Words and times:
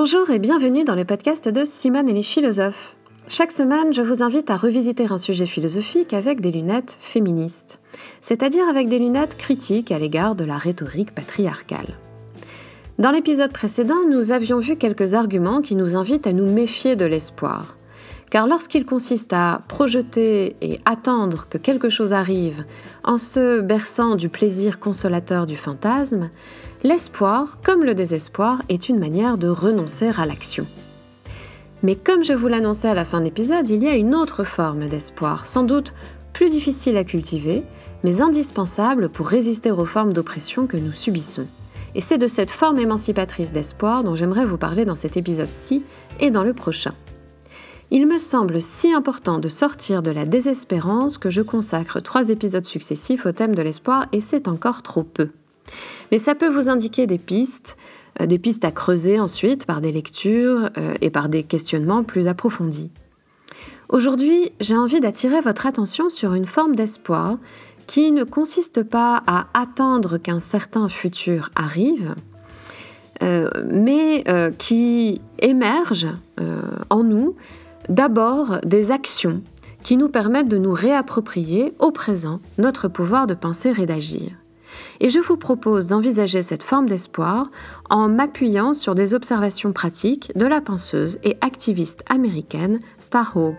Bonjour 0.00 0.30
et 0.30 0.38
bienvenue 0.38 0.84
dans 0.84 0.94
le 0.94 1.04
podcast 1.04 1.48
de 1.48 1.64
Simone 1.64 2.08
et 2.08 2.12
les 2.12 2.22
philosophes. 2.22 2.94
Chaque 3.26 3.50
semaine, 3.50 3.92
je 3.92 4.00
vous 4.00 4.22
invite 4.22 4.48
à 4.48 4.56
revisiter 4.56 5.08
un 5.10 5.18
sujet 5.18 5.44
philosophique 5.44 6.12
avec 6.12 6.40
des 6.40 6.52
lunettes 6.52 6.96
féministes, 7.00 7.80
c'est-à-dire 8.20 8.68
avec 8.68 8.86
des 8.88 9.00
lunettes 9.00 9.36
critiques 9.36 9.90
à 9.90 9.98
l'égard 9.98 10.36
de 10.36 10.44
la 10.44 10.56
rhétorique 10.56 11.12
patriarcale. 11.16 11.96
Dans 13.00 13.10
l'épisode 13.10 13.50
précédent, 13.50 13.98
nous 14.08 14.30
avions 14.30 14.60
vu 14.60 14.76
quelques 14.76 15.14
arguments 15.14 15.62
qui 15.62 15.74
nous 15.74 15.96
invitent 15.96 16.28
à 16.28 16.32
nous 16.32 16.46
méfier 16.46 16.94
de 16.94 17.04
l'espoir. 17.04 17.76
Car 18.30 18.46
lorsqu'il 18.46 18.86
consiste 18.86 19.32
à 19.32 19.62
projeter 19.66 20.54
et 20.60 20.78
attendre 20.84 21.48
que 21.50 21.58
quelque 21.58 21.88
chose 21.88 22.12
arrive 22.12 22.64
en 23.02 23.16
se 23.16 23.60
berçant 23.62 24.14
du 24.14 24.28
plaisir 24.28 24.78
consolateur 24.78 25.44
du 25.44 25.56
fantasme, 25.56 26.30
l'espoir, 26.82 27.58
comme 27.62 27.84
le 27.84 27.94
désespoir, 27.94 28.62
est 28.68 28.88
une 28.88 28.98
manière 28.98 29.38
de 29.38 29.48
renoncer 29.48 30.10
à 30.16 30.26
l'action. 30.26 30.66
Mais 31.82 31.94
comme 31.94 32.24
je 32.24 32.32
vous 32.32 32.48
l'annonçais 32.48 32.88
à 32.88 32.94
la 32.94 33.04
fin 33.04 33.20
de 33.20 33.24
l'épisode, 33.24 33.68
il 33.68 33.82
y 33.82 33.88
a 33.88 33.94
une 33.94 34.14
autre 34.14 34.44
forme 34.44 34.88
d'espoir, 34.88 35.46
sans 35.46 35.62
doute 35.62 35.94
plus 36.32 36.50
difficile 36.50 36.96
à 36.96 37.04
cultiver, 37.04 37.62
mais 38.04 38.20
indispensable 38.20 39.08
pour 39.08 39.26
résister 39.26 39.70
aux 39.70 39.86
formes 39.86 40.12
d'oppression 40.12 40.66
que 40.66 40.76
nous 40.76 40.92
subissons. 40.92 41.46
Et 41.94 42.00
c'est 42.00 42.18
de 42.18 42.26
cette 42.26 42.50
forme 42.50 42.78
émancipatrice 42.78 43.52
d'espoir 43.52 44.04
dont 44.04 44.14
j'aimerais 44.14 44.44
vous 44.44 44.58
parler 44.58 44.84
dans 44.84 44.94
cet 44.94 45.16
épisode-ci 45.16 45.84
et 46.20 46.30
dans 46.30 46.44
le 46.44 46.52
prochain. 46.52 46.94
Il 47.90 48.06
me 48.06 48.18
semble 48.18 48.60
si 48.60 48.92
important 48.92 49.38
de 49.38 49.48
sortir 49.48 50.02
de 50.02 50.10
la 50.10 50.26
désespérance 50.26 51.16
que 51.16 51.30
je 51.30 51.40
consacre 51.40 52.00
trois 52.00 52.28
épisodes 52.28 52.66
successifs 52.66 53.24
au 53.24 53.32
thème 53.32 53.54
de 53.54 53.62
l'espoir 53.62 54.06
et 54.12 54.20
c'est 54.20 54.46
encore 54.46 54.82
trop 54.82 55.04
peu. 55.04 55.30
Mais 56.10 56.18
ça 56.18 56.34
peut 56.34 56.48
vous 56.48 56.68
indiquer 56.68 57.06
des 57.06 57.18
pistes, 57.18 57.76
euh, 58.20 58.26
des 58.26 58.38
pistes 58.38 58.64
à 58.64 58.70
creuser 58.70 59.20
ensuite 59.20 59.66
par 59.66 59.80
des 59.80 59.92
lectures 59.92 60.70
euh, 60.76 60.94
et 61.00 61.10
par 61.10 61.28
des 61.28 61.42
questionnements 61.42 62.04
plus 62.04 62.28
approfondis. 62.28 62.90
Aujourd'hui, 63.88 64.52
j'ai 64.60 64.76
envie 64.76 65.00
d'attirer 65.00 65.40
votre 65.40 65.66
attention 65.66 66.10
sur 66.10 66.34
une 66.34 66.46
forme 66.46 66.74
d'espoir 66.74 67.38
qui 67.86 68.12
ne 68.12 68.24
consiste 68.24 68.82
pas 68.82 69.22
à 69.26 69.46
attendre 69.54 70.18
qu'un 70.18 70.40
certain 70.40 70.90
futur 70.90 71.50
arrive, 71.54 72.14
euh, 73.22 73.48
mais 73.66 74.24
qui 74.58 75.22
émerge 75.38 76.06
en 76.90 77.02
nous 77.02 77.34
d'abord 77.88 78.58
des 78.62 78.92
actions 78.92 79.42
qui 79.82 79.96
nous 79.96 80.10
permettent 80.10 80.48
de 80.48 80.58
nous 80.58 80.74
réapproprier 80.74 81.72
au 81.78 81.90
présent 81.90 82.40
notre 82.58 82.88
pouvoir 82.88 83.26
de 83.26 83.32
penser 83.32 83.72
et 83.78 83.86
d'agir. 83.86 84.32
Et 85.00 85.10
je 85.10 85.20
vous 85.20 85.36
propose 85.36 85.86
d'envisager 85.86 86.42
cette 86.42 86.62
forme 86.62 86.86
d'espoir 86.86 87.48
en 87.88 88.08
m'appuyant 88.08 88.72
sur 88.72 88.94
des 88.94 89.14
observations 89.14 89.72
pratiques 89.72 90.32
de 90.36 90.46
la 90.46 90.60
penseuse 90.60 91.18
et 91.22 91.36
activiste 91.40 92.02
américaine 92.08 92.80
Starhawk. 92.98 93.56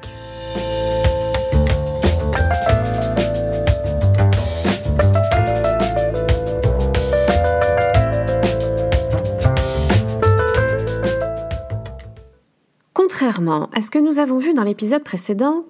Contrairement 12.93 13.69
à 13.73 13.81
ce 13.81 13.91
que 13.91 13.99
nous 13.99 14.19
avons 14.19 14.39
vu 14.39 14.53
dans 14.53 14.63
l'épisode 14.63 15.03
précédent, 15.03 15.65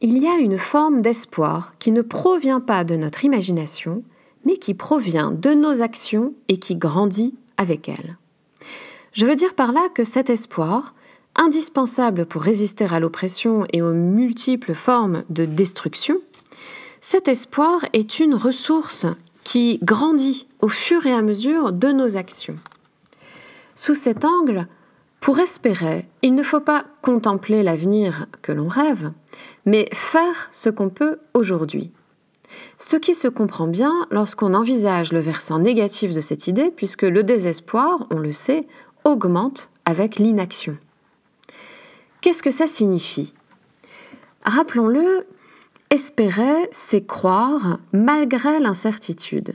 il 0.00 0.18
y 0.18 0.26
a 0.26 0.36
une 0.36 0.58
forme 0.58 1.00
d'espoir 1.00 1.72
qui 1.78 1.92
ne 1.92 2.02
provient 2.02 2.60
pas 2.60 2.82
de 2.82 2.96
notre 2.96 3.24
imagination, 3.24 4.02
mais 4.44 4.56
qui 4.56 4.74
provient 4.74 5.30
de 5.30 5.50
nos 5.50 5.82
actions 5.82 6.34
et 6.48 6.58
qui 6.58 6.76
grandit 6.76 7.34
avec 7.56 7.88
elles. 7.88 8.16
Je 9.12 9.26
veux 9.26 9.34
dire 9.34 9.54
par 9.54 9.72
là 9.72 9.88
que 9.94 10.04
cet 10.04 10.30
espoir, 10.30 10.94
indispensable 11.36 12.26
pour 12.26 12.42
résister 12.42 12.86
à 12.90 13.00
l'oppression 13.00 13.66
et 13.72 13.82
aux 13.82 13.92
multiples 13.92 14.74
formes 14.74 15.24
de 15.30 15.44
destruction, 15.44 16.18
cet 17.00 17.28
espoir 17.28 17.84
est 17.92 18.20
une 18.20 18.34
ressource 18.34 19.06
qui 19.44 19.78
grandit 19.82 20.46
au 20.60 20.68
fur 20.68 21.04
et 21.06 21.12
à 21.12 21.22
mesure 21.22 21.72
de 21.72 21.88
nos 21.88 22.16
actions. 22.16 22.58
Sous 23.74 23.94
cet 23.94 24.24
angle, 24.24 24.66
pour 25.20 25.38
espérer, 25.38 26.06
il 26.22 26.34
ne 26.34 26.42
faut 26.42 26.60
pas 26.60 26.84
contempler 27.00 27.62
l'avenir 27.62 28.26
que 28.42 28.52
l'on 28.52 28.68
rêve, 28.68 29.12
mais 29.66 29.88
faire 29.92 30.48
ce 30.52 30.70
qu'on 30.70 30.90
peut 30.90 31.18
aujourd'hui. 31.34 31.92
Ce 32.78 32.96
qui 32.96 33.14
se 33.14 33.28
comprend 33.28 33.66
bien 33.66 34.06
lorsqu'on 34.10 34.54
envisage 34.54 35.12
le 35.12 35.20
versant 35.20 35.58
négatif 35.58 36.14
de 36.14 36.20
cette 36.20 36.46
idée, 36.46 36.70
puisque 36.74 37.02
le 37.02 37.22
désespoir, 37.22 38.06
on 38.10 38.18
le 38.18 38.32
sait, 38.32 38.66
augmente 39.04 39.68
avec 39.84 40.16
l'inaction. 40.16 40.76
Qu'est-ce 42.20 42.42
que 42.42 42.50
ça 42.50 42.66
signifie? 42.66 43.34
Rappelons-le, 44.44 45.26
espérer, 45.90 46.68
c'est 46.70 47.06
croire 47.06 47.78
malgré 47.92 48.60
l'incertitude. 48.60 49.54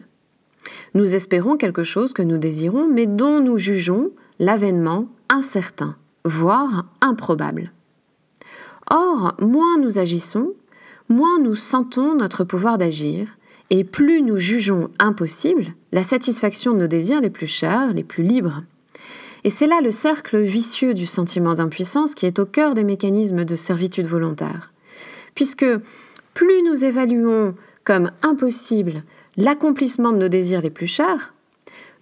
Nous 0.94 1.16
espérons 1.16 1.58
quelque 1.58 1.84
chose 1.84 2.14
que 2.14 2.22
nous 2.22 2.38
désirons, 2.38 2.88
mais 2.88 3.06
dont 3.06 3.40
nous 3.40 3.58
jugeons 3.58 4.12
l'avènement 4.40 5.08
incertain, 5.29 5.96
voire 6.25 6.85
improbable. 7.02 7.72
Or, 8.90 9.35
moins 9.40 9.78
nous 9.79 10.00
agissons, 10.00 10.53
moins 11.09 11.40
nous 11.40 11.56
sentons 11.56 12.16
notre 12.16 12.44
pouvoir 12.44 12.78
d'agir, 12.78 13.38
et 13.69 13.84
plus 13.84 14.22
nous 14.22 14.38
jugeons 14.38 14.90
impossible 15.00 15.68
la 15.91 16.03
satisfaction 16.03 16.73
de 16.73 16.79
nos 16.79 16.88
désirs 16.88 17.22
les 17.22 17.29
plus 17.29 17.47
chers, 17.47 17.94
les 17.94 18.03
plus 18.03 18.23
libres. 18.23 18.63
Et 19.44 19.50
c'est 19.50 19.67
là 19.67 19.81
le 19.81 19.91
cercle 19.91 20.40
vicieux 20.40 20.94
du 20.94 21.06
sentiment 21.06 21.53
d'impuissance 21.53 22.16
qui 22.16 22.25
est 22.25 22.40
au 22.40 22.46
cœur 22.46 22.73
des 22.73 22.84
mécanismes 22.84 23.46
de 23.46 23.56
servitude 23.56 24.07
volontaire. 24.07 24.72
Puisque 25.35 25.66
plus 26.34 26.63
nous 26.63 26.85
évaluons 26.85 27.56
comme 27.84 28.12
impossible 28.23 29.03
l'accomplissement 29.38 30.12
de 30.12 30.17
nos 30.17 30.28
désirs 30.28 30.62
les 30.62 30.69
plus 30.69 30.88
chers, 30.88 31.34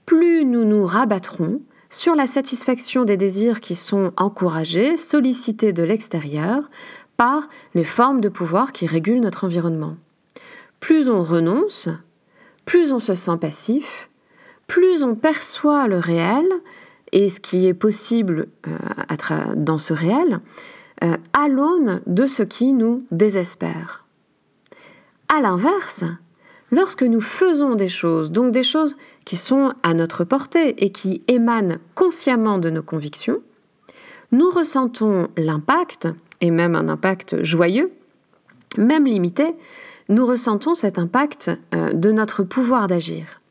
plus 0.05 0.45
nous 0.45 0.65
nous 0.65 0.85
rabattrons 0.85 1.61
sur 1.89 2.15
la 2.15 2.27
satisfaction 2.27 3.05
des 3.05 3.17
désirs 3.17 3.59
qui 3.59 3.75
sont 3.75 4.11
encouragés, 4.17 4.97
sollicités 4.97 5.73
de 5.73 5.83
l'extérieur 5.83 6.69
par 7.17 7.47
les 7.73 7.83
formes 7.83 8.21
de 8.21 8.29
pouvoir 8.29 8.71
qui 8.71 8.87
régulent 8.87 9.21
notre 9.21 9.45
environnement. 9.45 9.97
Plus 10.79 11.09
on 11.09 11.21
renonce, 11.21 11.89
plus 12.65 12.91
on 12.91 12.99
se 12.99 13.13
sent 13.13 13.37
passif, 13.39 14.09
plus 14.67 15.03
on 15.03 15.15
perçoit 15.15 15.87
le 15.87 15.97
réel 15.97 16.45
et 17.11 17.29
ce 17.29 17.39
qui 17.39 17.67
est 17.67 17.73
possible 17.73 18.47
euh, 18.67 19.55
dans 19.55 19.77
ce 19.77 19.93
réel 19.93 20.39
euh, 21.03 21.17
à 21.33 21.47
l'aune 21.47 22.01
de 22.07 22.25
ce 22.25 22.43
qui 22.43 22.73
nous 22.73 23.05
désespère. 23.11 24.05
À 25.27 25.41
l'inverse, 25.41 26.03
lorsque 26.71 27.03
nous 27.03 27.21
faisons 27.21 27.75
des 27.75 27.89
choses, 27.89 28.31
donc 28.31 28.51
des 28.51 28.63
choses 28.63 28.95
qui 29.25 29.37
sont 29.37 29.73
à 29.83 29.93
notre 29.93 30.23
portée 30.23 30.83
et 30.83 30.91
qui 30.91 31.23
émanent 31.27 31.77
consciemment 31.95 32.57
de 32.59 32.69
nos 32.69 32.83
convictions, 32.83 33.41
nous 34.31 34.49
ressentons 34.49 35.29
l'impact, 35.37 36.07
et 36.41 36.51
même 36.51 36.75
un 36.75 36.89
impact 36.89 37.43
joyeux, 37.43 37.91
même 38.77 39.05
limité, 39.05 39.55
nous 40.09 40.25
ressentons 40.25 40.75
cet 40.75 40.99
impact 40.99 41.51
euh, 41.73 41.93
de 41.93 42.11
notre 42.11 42.43
pouvoir 42.43 42.87
d'agir. 42.87 43.41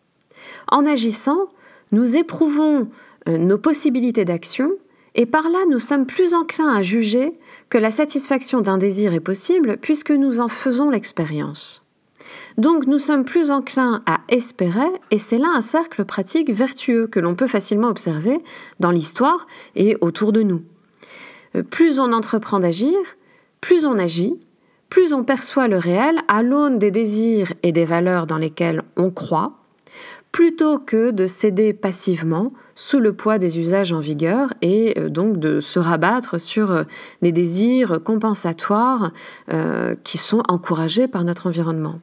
En 0.68 0.86
agissant, 0.86 1.48
nous 1.92 2.16
éprouvons 2.16 2.88
euh, 3.28 3.38
nos 3.38 3.58
possibilités 3.58 4.24
d'action 4.24 4.70
et 5.14 5.26
par 5.26 5.48
là 5.48 5.58
nous 5.70 5.78
sommes 5.78 6.06
plus 6.06 6.34
enclins 6.34 6.74
à 6.74 6.82
juger 6.82 7.34
que 7.70 7.78
la 7.78 7.90
satisfaction 7.90 8.60
d'un 8.60 8.78
désir 8.78 9.14
est 9.14 9.20
possible 9.20 9.78
puisque 9.80 10.10
nous 10.10 10.40
en 10.40 10.48
faisons 10.48 10.90
l'expérience. 10.90 11.84
Donc 12.56 12.86
nous 12.86 12.98
sommes 12.98 13.24
plus 13.24 13.50
enclins 13.50 14.02
à 14.06 14.20
espérer, 14.28 14.88
et 15.10 15.18
c'est 15.18 15.38
là 15.38 15.48
un 15.54 15.60
cercle 15.60 16.04
pratique 16.04 16.50
vertueux 16.50 17.06
que 17.06 17.20
l'on 17.20 17.34
peut 17.34 17.46
facilement 17.46 17.88
observer 17.88 18.38
dans 18.80 18.90
l'histoire 18.90 19.46
et 19.74 19.96
autour 20.00 20.32
de 20.32 20.42
nous. 20.42 20.62
Euh, 21.56 21.62
plus 21.62 22.00
on 22.00 22.12
entreprend 22.12 22.60
d'agir, 22.60 22.96
plus 23.60 23.86
on 23.86 23.98
agit, 23.98 24.38
plus 24.90 25.12
on 25.12 25.24
perçoit 25.24 25.68
le 25.68 25.78
réel 25.78 26.18
à 26.28 26.42
l'aune 26.42 26.78
des 26.78 26.90
désirs 26.90 27.52
et 27.62 27.72
des 27.72 27.84
valeurs 27.84 28.26
dans 28.26 28.38
lesquelles 28.38 28.82
on 28.96 29.10
croit, 29.10 29.58
plutôt 30.32 30.78
que 30.78 31.10
de 31.10 31.26
céder 31.26 31.72
passivement 31.72 32.52
sous 32.74 32.98
le 32.98 33.12
poids 33.12 33.38
des 33.38 33.58
usages 33.58 33.92
en 33.92 34.00
vigueur 34.00 34.52
et 34.62 34.98
euh, 34.98 35.08
donc 35.08 35.38
de 35.38 35.60
se 35.60 35.78
rabattre 35.78 36.40
sur 36.40 36.72
euh, 36.72 36.84
les 37.22 37.32
désirs 37.32 38.00
compensatoires 38.02 39.12
qui 40.02 40.18
sont 40.18 40.42
encouragés 40.48 41.06
par 41.08 41.24
notre 41.24 41.46
environnement. 41.46 42.00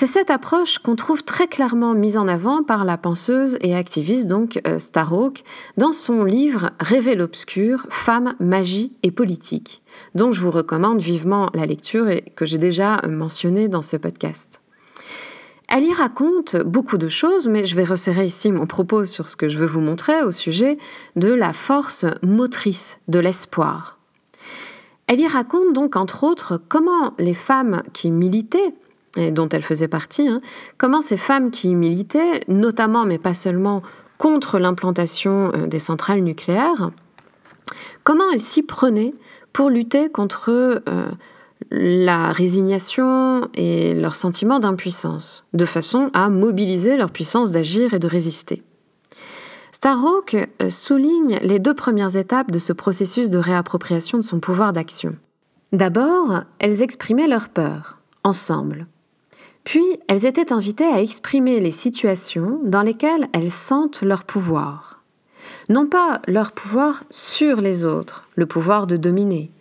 C'est 0.00 0.06
cette 0.06 0.30
approche 0.30 0.78
qu'on 0.78 0.94
trouve 0.94 1.24
très 1.24 1.48
clairement 1.48 1.92
mise 1.92 2.16
en 2.16 2.28
avant 2.28 2.62
par 2.62 2.84
la 2.84 2.96
penseuse 2.96 3.58
et 3.62 3.74
activiste 3.74 4.28
donc 4.28 4.60
euh, 4.64 4.78
Starhawk 4.78 5.42
dans 5.76 5.90
son 5.90 6.22
livre 6.22 6.70
Rêver 6.78 7.16
l'obscur, 7.16 7.84
Femmes, 7.90 8.36
magie 8.38 8.92
et 9.02 9.10
politique, 9.10 9.82
dont 10.14 10.30
je 10.30 10.40
vous 10.40 10.52
recommande 10.52 11.00
vivement 11.00 11.50
la 11.52 11.66
lecture 11.66 12.08
et 12.08 12.22
que 12.36 12.46
j'ai 12.46 12.58
déjà 12.58 13.02
mentionné 13.08 13.66
dans 13.66 13.82
ce 13.82 13.96
podcast. 13.96 14.62
Elle 15.68 15.82
y 15.82 15.92
raconte 15.92 16.56
beaucoup 16.58 16.96
de 16.96 17.08
choses, 17.08 17.48
mais 17.48 17.64
je 17.64 17.74
vais 17.74 17.82
resserrer 17.82 18.24
ici 18.24 18.52
mon 18.52 18.68
propos 18.68 19.04
sur 19.04 19.26
ce 19.26 19.34
que 19.34 19.48
je 19.48 19.58
veux 19.58 19.66
vous 19.66 19.80
montrer 19.80 20.22
au 20.22 20.30
sujet 20.30 20.78
de 21.16 21.32
la 21.32 21.52
force 21.52 22.06
motrice 22.22 23.00
de 23.08 23.18
l'espoir. 23.18 23.98
Elle 25.08 25.18
y 25.18 25.26
raconte 25.26 25.72
donc 25.72 25.96
entre 25.96 26.22
autres 26.22 26.62
comment 26.68 27.14
les 27.18 27.34
femmes 27.34 27.82
qui 27.92 28.12
militaient, 28.12 28.74
et 29.18 29.32
dont 29.32 29.48
elle 29.48 29.62
faisait 29.62 29.88
partie, 29.88 30.28
hein, 30.28 30.40
comment 30.78 31.00
ces 31.00 31.16
femmes 31.16 31.50
qui 31.50 31.74
militaient, 31.74 32.42
notamment 32.48 33.04
mais 33.04 33.18
pas 33.18 33.34
seulement 33.34 33.82
contre 34.16 34.58
l'implantation 34.58 35.52
euh, 35.54 35.66
des 35.66 35.78
centrales 35.78 36.20
nucléaires, 36.20 36.90
comment 38.04 38.30
elles 38.32 38.40
s'y 38.40 38.62
prenaient 38.62 39.14
pour 39.52 39.70
lutter 39.70 40.08
contre 40.08 40.50
euh, 40.50 41.08
la 41.70 42.32
résignation 42.32 43.48
et 43.54 43.94
leur 43.94 44.14
sentiment 44.14 44.60
d'impuissance, 44.60 45.46
de 45.52 45.64
façon 45.64 46.10
à 46.14 46.28
mobiliser 46.28 46.96
leur 46.96 47.10
puissance 47.10 47.50
d'agir 47.50 47.94
et 47.94 47.98
de 47.98 48.06
résister? 48.06 48.62
Starhawk 49.72 50.34
euh, 50.34 50.68
souligne 50.70 51.38
les 51.40 51.60
deux 51.60 51.74
premières 51.74 52.16
étapes 52.16 52.50
de 52.50 52.58
ce 52.58 52.72
processus 52.72 53.30
de 53.30 53.38
réappropriation 53.38 54.18
de 54.18 54.22
son 54.22 54.40
pouvoir 54.40 54.72
d'action. 54.72 55.16
D'abord, 55.72 56.42
elles 56.58 56.82
exprimaient 56.82 57.28
leur 57.28 57.48
peur, 57.48 57.98
ensemble. 58.24 58.86
Puis, 59.68 60.00
elles 60.08 60.24
étaient 60.24 60.50
invitées 60.50 60.86
à 60.86 61.02
exprimer 61.02 61.60
les 61.60 61.70
situations 61.70 62.58
dans 62.64 62.80
lesquelles 62.80 63.28
elles 63.34 63.50
sentent 63.50 64.00
leur 64.00 64.24
pouvoir. 64.24 65.02
Non 65.68 65.86
pas 65.86 66.22
leur 66.26 66.52
pouvoir 66.52 67.04
sur 67.10 67.60
les 67.60 67.84
autres, 67.84 68.24
le 68.34 68.46
pouvoir 68.46 68.86
de 68.86 68.96
dominer, 68.96 69.52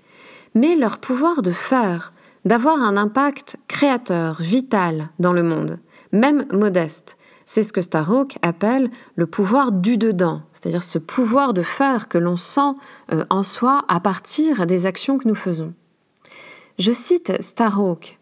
mais 0.55 0.77
leur 0.77 0.99
pouvoir 0.99 1.41
de 1.41 1.51
faire, 1.51 2.11
d'avoir 2.45 2.81
un 2.81 2.95
impact 2.95 3.57
créateur, 3.67 4.37
vital 4.39 5.09
dans 5.19 5.33
le 5.33 5.43
monde, 5.43 5.77
même 6.13 6.45
modeste. 6.53 7.17
C'est 7.45 7.63
ce 7.63 7.73
que 7.73 7.81
Starhawk 7.81 8.37
appelle 8.41 8.89
le 9.17 9.27
pouvoir 9.27 9.73
du 9.73 9.97
dedans, 9.97 10.41
c'est-à-dire 10.53 10.83
ce 10.83 10.99
pouvoir 10.99 11.53
de 11.53 11.63
faire 11.63 12.07
que 12.07 12.17
l'on 12.17 12.37
sent 12.37 12.75
euh, 13.11 13.25
en 13.29 13.43
soi 13.43 13.83
à 13.89 13.99
partir 13.99 14.67
des 14.67 14.85
actions 14.85 15.17
que 15.17 15.27
nous 15.27 15.35
faisons. 15.35 15.73
Je 16.79 16.93
cite 16.93 17.33
Starhawk, 17.41 18.16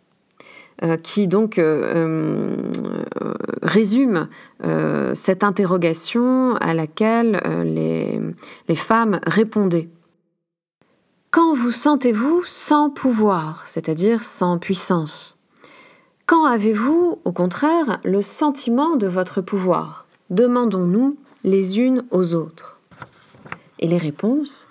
euh, 0.83 0.97
qui 0.97 1.27
donc 1.27 1.57
euh, 1.57 2.57
résume 3.61 4.27
cette 5.13 5.43
interrogation 5.43 6.55
à 6.57 6.73
laquelle 6.73 7.41
les 7.63 8.75
femmes 8.75 9.19
répondaient. 9.25 9.89
Quand 11.31 11.53
vous 11.53 11.71
sentez-vous 11.71 12.43
sans 12.45 12.89
pouvoir, 12.89 13.63
c'est-à-dire 13.67 14.23
sans 14.23 14.57
puissance? 14.57 15.37
Quand 16.25 16.45
avez-vous, 16.45 17.19
au 17.23 17.31
contraire, 17.31 17.99
le 18.03 18.21
sentiment 18.21 18.95
de 18.95 19.05
votre 19.05 19.41
pouvoir? 19.41 20.07
Demandons-nous 20.29 21.17
les 21.43 21.79
unes 21.79 22.03
aux 22.09 22.33
autres. 22.35 22.79
Et 23.79 23.87
les 23.87 23.97
réponses? 23.97 24.67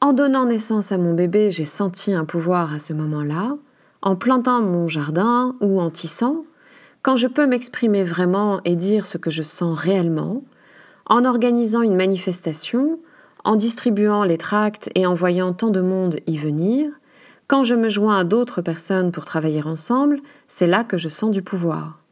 En 0.00 0.12
donnant 0.12 0.46
naissance 0.46 0.92
à 0.92 0.98
mon 0.98 1.14
bébé, 1.14 1.50
j'ai 1.50 1.64
senti 1.64 2.12
un 2.12 2.24
pouvoir 2.24 2.72
à 2.72 2.78
ce 2.78 2.92
moment-là. 2.94 3.56
En 4.04 4.16
plantant 4.16 4.60
mon 4.60 4.86
jardin 4.86 5.54
ou 5.62 5.80
en 5.80 5.88
tissant, 5.88 6.44
quand 7.00 7.16
je 7.16 7.26
peux 7.26 7.46
m'exprimer 7.46 8.04
vraiment 8.04 8.60
et 8.66 8.76
dire 8.76 9.06
ce 9.06 9.16
que 9.16 9.30
je 9.30 9.42
sens 9.42 9.78
réellement, 9.78 10.42
en 11.06 11.24
organisant 11.24 11.80
une 11.80 11.96
manifestation, 11.96 12.98
en 13.44 13.56
distribuant 13.56 14.22
les 14.22 14.36
tracts 14.36 14.90
et 14.94 15.06
en 15.06 15.14
voyant 15.14 15.54
tant 15.54 15.70
de 15.70 15.80
monde 15.80 16.16
y 16.26 16.36
venir, 16.36 16.90
quand 17.46 17.64
je 17.64 17.74
me 17.74 17.88
joins 17.88 18.18
à 18.18 18.24
d'autres 18.24 18.60
personnes 18.60 19.10
pour 19.10 19.24
travailler 19.24 19.62
ensemble, 19.62 20.20
c'est 20.48 20.66
là 20.66 20.84
que 20.84 20.98
je 20.98 21.08
sens 21.08 21.30
du 21.30 21.40
pouvoir. 21.40 22.02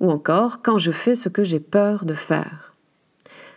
Ou 0.00 0.10
encore 0.10 0.62
quand 0.62 0.78
je 0.78 0.90
fais 0.90 1.14
ce 1.14 1.28
que 1.28 1.44
j'ai 1.44 1.60
peur 1.60 2.06
de 2.06 2.14
faire. 2.14 2.74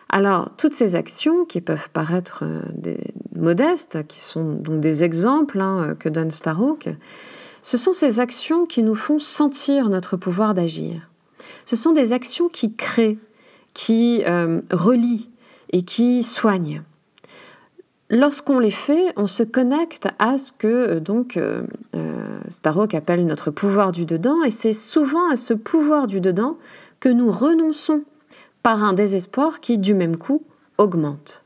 Alors, 0.09 0.51
toutes 0.57 0.75
ces 0.75 0.93
actions 0.95 1.43
qui 1.43 1.59
peuvent 1.59 1.89
paraître 1.89 2.43
euh, 2.43 2.95
modestes, 3.35 4.05
qui 4.07 4.21
sont 4.21 4.57
donc 4.57 4.79
des 4.79 5.03
exemples 5.03 5.59
hein, 5.59 5.95
que 5.97 6.07
donne 6.07 6.29
Starhawk, 6.29 6.89
ce 7.63 7.77
sont 7.77 7.93
ces 7.93 8.19
actions 8.19 8.65
qui 8.65 8.83
nous 8.83 8.95
font 8.95 9.19
sentir 9.19 9.89
notre 9.89 10.17
pouvoir 10.17 10.53
d'agir. 10.53 11.09
Ce 11.65 11.75
sont 11.75 11.93
des 11.93 12.13
actions 12.13 12.49
qui 12.49 12.75
créent, 12.75 13.17
qui 13.73 14.21
euh, 14.27 14.61
relient 14.69 15.29
et 15.71 15.83
qui 15.83 16.23
soignent. 16.23 16.83
Lorsqu'on 18.09 18.59
les 18.59 18.69
fait, 18.69 19.13
on 19.15 19.27
se 19.27 19.41
connecte 19.41 20.07
à 20.19 20.37
ce 20.37 20.51
que 20.51 20.67
euh, 20.67 20.99
donc 20.99 21.37
euh, 21.37 21.63
appelle 22.93 23.25
notre 23.25 23.49
pouvoir 23.49 23.91
du 23.91 24.05
dedans, 24.05 24.43
et 24.43 24.51
c'est 24.51 24.73
souvent 24.73 25.31
à 25.31 25.35
ce 25.35 25.53
pouvoir 25.53 26.05
du 26.07 26.19
dedans 26.19 26.57
que 26.99 27.09
nous 27.09 27.31
renonçons 27.31 28.03
par 28.61 28.83
un 28.83 28.93
désespoir 28.93 29.61
qui, 29.61 29.77
du 29.77 29.93
même 29.93 30.17
coup, 30.17 30.43
augmente. 30.77 31.42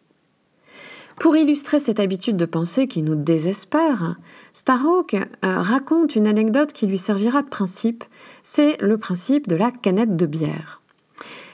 Pour 1.19 1.35
illustrer 1.35 1.79
cette 1.79 1.99
habitude 1.99 2.37
de 2.37 2.45
pensée 2.45 2.87
qui 2.87 3.01
nous 3.01 3.15
désespère, 3.15 4.17
Starhawk 4.53 5.15
raconte 5.41 6.15
une 6.15 6.27
anecdote 6.27 6.73
qui 6.73 6.85
lui 6.85 6.99
servira 6.99 7.41
de 7.41 7.47
principe, 7.47 8.03
c'est 8.43 8.79
le 8.81 8.99
principe 8.99 9.47
de 9.47 9.55
la 9.55 9.71
canette 9.71 10.15
de 10.15 10.25
bière. 10.27 10.81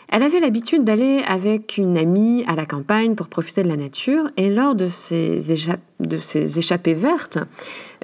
Elle 0.09 0.21
avait 0.21 0.41
l'habitude 0.41 0.83
d'aller 0.83 1.23
avec 1.25 1.77
une 1.77 1.97
amie 1.97 2.43
à 2.45 2.55
la 2.55 2.65
campagne 2.65 3.15
pour 3.15 3.29
profiter 3.29 3.63
de 3.63 3.69
la 3.69 3.77
nature 3.77 4.29
et 4.35 4.49
lors 4.51 4.75
de 4.75 4.89
ces 4.89 6.59
échappées 6.59 6.93
vertes, 6.93 7.39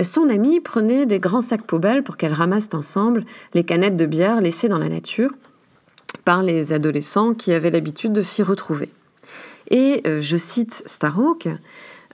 son 0.02 0.30
amie 0.30 0.62
prenait 0.62 1.06
des 1.06 1.20
grands 1.20 1.42
sacs 1.42 1.68
poubelles 1.68 2.04
pour 2.04 2.16
qu'elles 2.16 2.34
ramassent 2.34 2.74
ensemble 2.74 3.26
les 3.54 3.66
canettes 3.66 3.98
de 3.98 4.06
bière 4.06 4.40
laissées 4.40 4.70
dans 4.70 4.80
la 4.80 4.90
nature 4.90 5.32
par 6.24 6.42
les 6.42 6.74
adolescents 6.74 7.34
qui 7.34 7.52
avaient 7.52 7.70
l'habitude 7.70 8.14
de 8.14 8.22
s'y 8.22 8.44
retrouver. 8.44 8.90
Et 9.70 10.02
euh, 10.08 10.20
je 10.20 10.38
cite 10.38 10.84
Starhawk, 10.86 11.48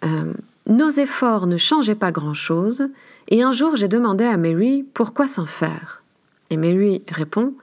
euh, 0.04 0.34
Nos 0.68 0.90
efforts 0.90 1.48
ne 1.48 1.58
changeaient 1.58 1.96
pas 1.96 2.12
grand-chose, 2.12 2.88
et 3.30 3.44
un 3.44 3.52
jour 3.52 3.76
j'ai 3.76 3.88
demandé 3.88 4.26
à 4.26 4.38
Mary 4.38 4.86
pourquoi 4.94 5.28
s'en 5.28 5.46
faire. 5.46 6.04
Et 6.50 6.58
Mary 6.58 7.04
répond 7.08 7.54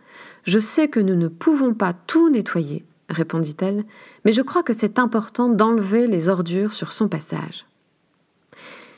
je 0.45 0.59
sais 0.59 0.89
que 0.89 1.01
nous 1.01 1.15
ne 1.15 1.29
pouvons 1.29 1.73
pas 1.73 1.93
tout 1.93 2.29
nettoyer, 2.29 2.85
répondit-elle, 3.09 3.85
mais 4.25 4.33
je 4.33 4.43
crois 4.43 4.63
que 4.63 4.73
c'est 4.73 4.99
important 4.99 5.49
d'enlever 5.49 6.07
les 6.07 6.29
ordures 6.29 6.73
sur 6.73 6.91
son 6.91 7.09
passage. 7.09 7.65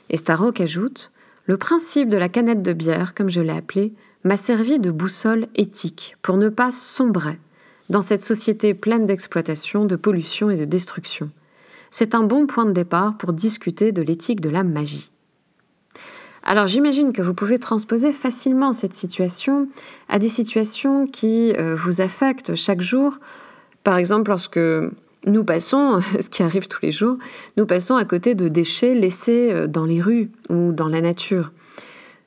Et 0.08 0.16
Starhawk 0.16 0.60
ajoute 0.60 1.10
Le 1.46 1.58
principe 1.58 2.08
de 2.08 2.16
la 2.16 2.30
canette 2.30 2.62
de 2.62 2.72
bière, 2.72 3.14
comme 3.14 3.28
je 3.28 3.40
l'ai 3.40 3.52
appelée, 3.52 3.92
m'a 4.24 4.38
servi 4.38 4.78
de 4.78 4.90
boussole 4.90 5.48
éthique 5.54 6.16
pour 6.22 6.38
ne 6.38 6.48
pas 6.48 6.70
sombrer 6.70 7.38
dans 7.90 8.02
cette 8.02 8.22
société 8.22 8.74
pleine 8.74 9.06
d'exploitation, 9.06 9.84
de 9.84 9.96
pollution 9.96 10.50
et 10.50 10.56
de 10.56 10.64
destruction. 10.64 11.30
C'est 11.90 12.14
un 12.14 12.24
bon 12.24 12.46
point 12.46 12.64
de 12.64 12.72
départ 12.72 13.16
pour 13.16 13.32
discuter 13.32 13.92
de 13.92 14.02
l'éthique 14.02 14.40
de 14.40 14.50
la 14.50 14.64
magie. 14.64 15.10
Alors 16.42 16.66
j'imagine 16.66 17.12
que 17.12 17.22
vous 17.22 17.34
pouvez 17.34 17.58
transposer 17.58 18.12
facilement 18.12 18.72
cette 18.72 18.94
situation 18.94 19.68
à 20.08 20.18
des 20.18 20.28
situations 20.28 21.06
qui 21.06 21.52
euh, 21.52 21.74
vous 21.74 22.00
affectent 22.00 22.54
chaque 22.54 22.82
jour. 22.82 23.18
Par 23.82 23.96
exemple, 23.96 24.30
lorsque 24.30 24.60
nous 25.26 25.44
passons, 25.44 26.00
ce 26.20 26.28
qui 26.28 26.42
arrive 26.42 26.68
tous 26.68 26.80
les 26.82 26.90
jours, 26.90 27.16
nous 27.56 27.64
passons 27.64 27.96
à 27.96 28.04
côté 28.04 28.34
de 28.34 28.48
déchets 28.48 28.94
laissés 28.94 29.50
euh, 29.52 29.66
dans 29.66 29.86
les 29.86 30.02
rues 30.02 30.30
ou 30.50 30.72
dans 30.72 30.88
la 30.88 31.00
nature. 31.00 31.52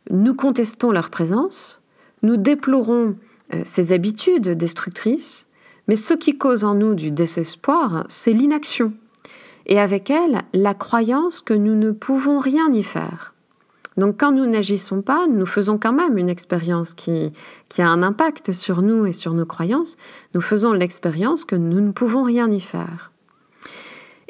Nous 0.10 0.34
contestons 0.34 0.92
leur 0.92 1.10
présence, 1.10 1.82
nous 2.24 2.38
déplorons 2.38 3.16
euh, 3.54 3.62
ces 3.66 3.94
habitudes 3.94 4.50
destructrices, 4.50 5.47
mais 5.88 5.96
ce 5.96 6.14
qui 6.14 6.38
cause 6.38 6.64
en 6.64 6.76
nous 6.76 6.96
du 6.96 7.12
désespoir, 7.12 8.06
c'est 8.08 8.34
l'inaction. 8.34 8.94
Et 9.66 9.80
avec 9.80 10.10
elle, 10.10 10.42
la 10.54 10.74
croyance 10.74 11.42
que 11.42 11.54
nous 11.54 11.76
ne 11.76 11.92
pouvons 11.92 12.40
rien 12.40 12.72
y 12.72 12.84
faire. 12.84 13.34
Donc 13.98 14.18
quand 14.20 14.32
nous 14.32 14.46
n'agissons 14.46 15.02
pas, 15.02 15.26
nous 15.28 15.46
faisons 15.46 15.78
quand 15.78 15.92
même 15.92 16.18
une 16.18 16.30
expérience 16.30 16.94
qui, 16.94 17.34
a 17.80 17.88
un 17.88 18.04
impact 18.04 18.52
sur 18.52 18.82
nous 18.82 19.06
et 19.06 19.12
sur 19.12 19.34
nos 19.34 19.46
croyances. 19.46 19.98
Nous 20.36 20.42
faisons 20.42 20.72
l'expérience 20.72 21.46
que 21.46 21.56
nous 21.56 21.82
ne 21.82 21.92
pouvons 21.92 22.24
rien 22.24 22.50
y 22.52 22.60
faire. 22.60 23.12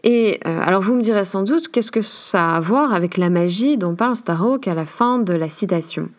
Et 0.03 0.39
euh, 0.45 0.59
alors 0.61 0.81
vous 0.81 0.95
me 0.95 1.01
direz 1.01 1.25
sans 1.25 1.43
doute, 1.43 1.67
qu'est-ce 1.67 1.91
que 1.91 2.01
ça 2.01 2.51
a 2.51 2.55
à 2.55 2.59
voir 2.59 2.93
avec 2.93 3.17
la 3.17 3.29
magie 3.29 3.77
dont 3.77 3.95
parle 3.95 4.15
Starhawk 4.15 4.67
à 4.67 4.73
la 4.73 4.85
fin 4.85 5.19
de 5.19 5.33
la 5.33 5.49
citation? 5.49 6.09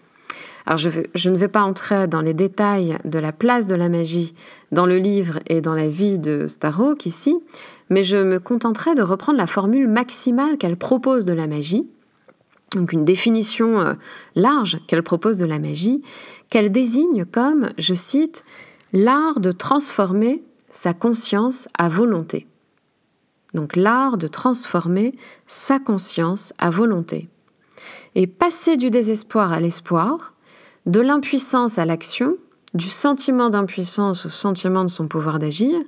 Alors 0.69 0.77
je, 0.77 1.31
ne 1.31 1.37
vais 1.39 1.49
pas 1.49 1.63
entrer 1.63 2.07
dans 2.09 2.21
les 2.21 2.35
détails 2.35 2.99
de 3.07 3.19
la 3.19 3.33
place 3.33 3.67
de 3.67 3.75
la 3.75 3.89
magie 3.89 4.35
dans 4.71 4.85
le 4.85 4.99
livre 4.99 5.39
et 5.47 5.63
dans 5.63 5.73
la 5.73 5.89
vie 5.89 6.19
de 6.19 6.47
Starhawk 6.47 7.07
ici, 7.07 7.39
mais 7.89 8.03
je 8.03 8.19
me 8.19 8.39
contenterai 8.39 8.95
de 8.95 9.01
reprendre 9.01 9.39
la 9.39 9.47
formule 9.47 9.89
maximale 9.89 10.59
qu'elle 10.59 10.77
propose 10.77 11.25
de 11.25 11.33
la 11.33 11.47
magie, 11.47 11.89
donc 12.75 12.93
une 12.93 13.07
définition 13.07 13.81
euh, 13.81 13.95
large 14.35 14.79
qu'elle 14.87 15.03
propose 15.03 15.39
de 15.39 15.47
la 15.47 15.59
magie, 15.59 16.03
qu'elle 16.51 16.71
désigne 16.71 17.25
comme, 17.25 17.71
je 17.79 17.95
cite, 17.95 18.45
l'art 18.93 19.41
de 19.41 19.53
transformer 19.53 20.43
sa 20.69 20.93
conscience 20.93 21.71
à 21.79 21.89
volonté. 21.89 22.47
Donc 23.55 23.75
l'art 23.75 24.19
de 24.19 24.27
transformer 24.27 25.15
sa 25.47 25.79
conscience 25.79 26.53
à 26.59 26.69
volonté. 26.69 27.31
Et 28.15 28.27
passer 28.27 28.77
du 28.77 28.91
désespoir 28.91 29.55
à 29.55 29.61
l'espoir, 29.61 30.35
de 30.87 31.01
l'impuissance 31.01 31.79
à 31.79 31.85
l'action, 31.85 32.37
du 32.75 32.87
sentiment 32.87 33.51
d'impuissance 33.51 34.27
au 34.27 34.29
sentiment 34.29 34.85
de 34.85 34.91
son 34.91 35.09
pouvoir 35.09 35.39
d'agir, 35.39 35.79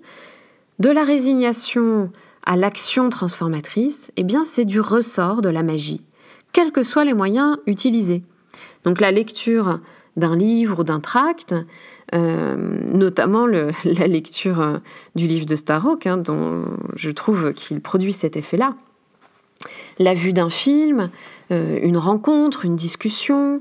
de 0.78 0.90
la 0.90 1.04
résignation 1.04 2.10
à 2.44 2.56
l'action 2.56 3.10
transformatrice, 3.10 4.10
eh 4.16 4.22
bien 4.22 4.44
c'est 4.44 4.64
du 4.64 4.80
ressort 4.80 5.42
de 5.42 5.48
la 5.48 5.62
magie, 5.62 6.02
quels 6.52 6.72
que 6.72 6.82
soient 6.82 7.04
les 7.04 7.14
moyens 7.14 7.58
utilisés. 7.66 8.22
Donc 8.84 9.00
la 9.00 9.12
lecture 9.12 9.80
d'un 10.16 10.36
livre 10.36 10.80
ou 10.80 10.84
d'un 10.84 11.00
tract, 11.00 11.54
euh, 12.14 12.56
notamment 12.56 13.46
la 13.84 14.06
lecture 14.06 14.60
euh, 14.60 14.78
du 15.14 15.26
livre 15.26 15.46
de 15.46 15.56
Starhawk, 15.56 16.06
hein, 16.06 16.16
dont 16.16 16.64
je 16.96 17.10
trouve 17.10 17.52
qu'il 17.52 17.80
produit 17.80 18.12
cet 18.12 18.36
effet-là. 18.36 18.74
La 19.98 20.14
vue 20.14 20.32
d'un 20.32 20.48
film, 20.48 21.10
euh, 21.50 21.78
une 21.82 21.98
rencontre, 21.98 22.64
une 22.64 22.76
discussion, 22.76 23.60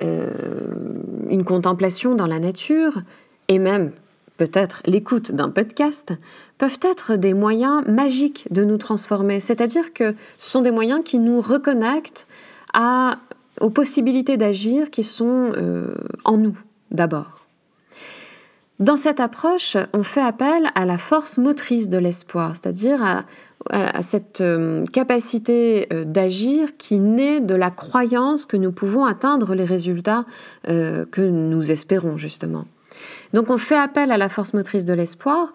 une 0.00 1.44
contemplation 1.44 2.14
dans 2.14 2.26
la 2.26 2.38
nature, 2.38 3.02
et 3.48 3.58
même 3.58 3.92
peut-être 4.36 4.82
l'écoute 4.86 5.32
d'un 5.32 5.48
podcast, 5.48 6.12
peuvent 6.58 6.78
être 6.82 7.16
des 7.16 7.32
moyens 7.32 7.86
magiques 7.86 8.46
de 8.50 8.64
nous 8.64 8.76
transformer. 8.76 9.40
C'est-à-dire 9.40 9.94
que 9.94 10.14
ce 10.38 10.50
sont 10.50 10.60
des 10.62 10.70
moyens 10.70 11.02
qui 11.04 11.18
nous 11.18 11.40
reconnectent 11.40 12.26
aux 13.60 13.70
possibilités 13.70 14.36
d'agir 14.36 14.90
qui 14.90 15.04
sont 15.04 15.52
en 16.24 16.36
nous 16.36 16.58
d'abord. 16.90 17.45
Dans 18.78 18.96
cette 18.96 19.20
approche, 19.20 19.78
on 19.94 20.02
fait 20.02 20.20
appel 20.20 20.70
à 20.74 20.84
la 20.84 20.98
force 20.98 21.38
motrice 21.38 21.88
de 21.88 21.96
l'espoir, 21.96 22.52
c'est-à-dire 22.54 23.24
à, 23.70 24.02
cette 24.02 24.42
euh, 24.42 24.84
capacité 24.92 25.88
euh, 25.92 26.04
d'agir 26.04 26.76
qui 26.76 26.98
naît 26.98 27.40
de 27.40 27.54
la 27.54 27.70
croyance 27.70 28.44
que 28.44 28.56
nous 28.56 28.70
pouvons 28.70 29.06
atteindre 29.06 29.54
les 29.54 29.64
résultats 29.64 30.24
euh, 30.68 31.04
que 31.06 31.22
nous 31.22 31.72
espérons 31.72 32.18
justement. 32.18 32.66
Donc 33.32 33.50
on 33.50 33.58
fait 33.58 33.78
appel 33.78 34.12
à 34.12 34.18
la 34.18 34.28
force 34.28 34.52
motrice 34.52 34.84
de 34.84 34.92
l'espoir 34.92 35.54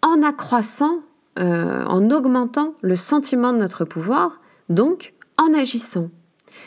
en 0.00 0.22
accroissant, 0.22 1.00
en 1.36 2.10
augmentant 2.10 2.74
le 2.82 2.96
sentiment 2.96 3.52
de 3.52 3.58
notre 3.58 3.84
pouvoir, 3.84 4.40
donc 4.68 5.14
en 5.38 5.54
agissant. 5.54 6.10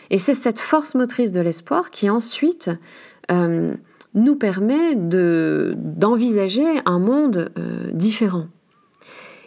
Et 0.10 0.18
c'est 0.18 0.34
cette 0.34 0.60
force 0.60 0.96
motrice 0.96 1.34
de 1.34 1.42
l'espoir 1.42 1.92
qui 1.92 2.10
ensuite 2.10 2.72
nous 4.16 4.38
permet 4.38 4.96
d'envisager 4.96 6.80
un 6.86 7.00
monde 7.00 7.52
euh, 7.58 7.92
différent. 7.92 8.48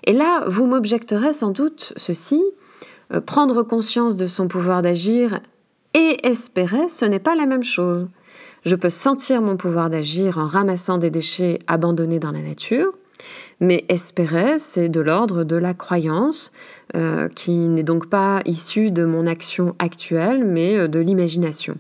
Et 0.05 0.13
là, 0.13 0.45
vous 0.47 0.67
m'objecterez 0.67 1.33
sans 1.33 1.51
doute 1.51 1.95
ceci, 1.97 2.43
euh, 3.13 3.21
prendre 3.21 3.63
conscience 3.63 4.17
de 4.17 4.27
son 4.27 4.47
pouvoir 4.47 4.83
d'agir 4.83 5.41
et 5.95 6.27
espérer, 6.27 6.89
ce 6.89 7.07
n'est 7.07 7.19
pas 7.19 7.35
la 7.35 7.47
même 7.47 7.65
chose. 7.65 8.09
Je 8.65 8.77
peux 8.77 8.91
sentir 8.91 9.41
mon 9.41 9.57
pouvoir 9.57 9.89
d'agir 9.89 10.37
en 10.37 10.47
ramassant 10.47 10.99
des 10.99 11.11
déchets 11.11 11.59
abandonnés 11.67 12.19
dans 12.19 12.33
la 12.33 12.43
nature, 12.43 12.93
mais 13.61 13.85
espérer, 13.89 14.59
c'est 14.59 14.91
de 14.91 15.01
l'ordre 15.01 15.45
de 15.45 15.57
la 15.57 15.73
croyance, 15.73 16.53
euh, 16.95 17.29
qui 17.29 17.57
n'est 17.69 17.83
donc 17.83 18.11
pas 18.11 18.43
issue 18.45 18.91
de 18.91 19.05
mon 19.05 19.27
action 19.27 19.75
actuelle, 19.79 20.45
mais 20.45 20.89
de 20.89 21.01
l'imagination. 21.01 21.79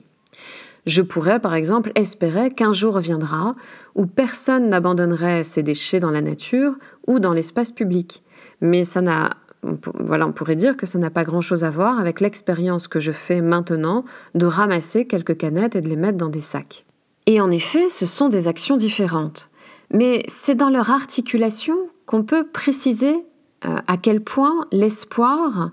Je 0.88 1.02
pourrais, 1.02 1.38
par 1.38 1.54
exemple, 1.54 1.92
espérer 1.96 2.48
qu'un 2.50 2.72
jour 2.72 2.98
viendra 2.98 3.54
où 3.94 4.06
personne 4.06 4.70
n'abandonnerait 4.70 5.44
ses 5.44 5.62
déchets 5.62 6.00
dans 6.00 6.10
la 6.10 6.22
nature 6.22 6.76
ou 7.06 7.20
dans 7.20 7.34
l'espace 7.34 7.72
public. 7.72 8.22
Mais 8.62 8.84
ça 8.84 9.02
n'a 9.02 9.36
voilà, 9.98 10.26
on 10.26 10.32
pourrait 10.32 10.56
dire 10.56 10.76
que 10.76 10.86
ça 10.86 10.98
n'a 10.98 11.10
pas 11.10 11.24
grand-chose 11.24 11.64
à 11.64 11.70
voir 11.70 11.98
avec 11.98 12.20
l'expérience 12.20 12.86
que 12.88 13.00
je 13.00 13.12
fais 13.12 13.42
maintenant 13.42 14.04
de 14.36 14.46
ramasser 14.46 15.04
quelques 15.04 15.36
canettes 15.36 15.74
et 15.76 15.80
de 15.80 15.88
les 15.88 15.96
mettre 15.96 16.16
dans 16.16 16.28
des 16.28 16.40
sacs. 16.40 16.86
Et 17.26 17.40
en 17.40 17.50
effet, 17.50 17.88
ce 17.88 18.06
sont 18.06 18.28
des 18.28 18.48
actions 18.48 18.76
différentes. 18.76 19.50
Mais 19.92 20.22
c'est 20.28 20.54
dans 20.54 20.70
leur 20.70 20.90
articulation 20.90 21.76
qu'on 22.06 22.22
peut 22.22 22.46
préciser 22.46 23.26
euh, 23.64 23.76
à 23.86 23.96
quel 23.96 24.22
point 24.22 24.66
l'espoir 24.70 25.70